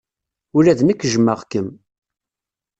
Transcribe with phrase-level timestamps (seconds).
[0.57, 1.67] Ula d nekk jjmeɣ-kem.